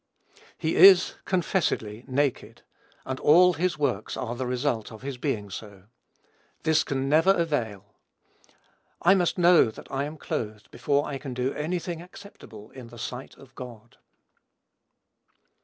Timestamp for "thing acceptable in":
11.77-12.87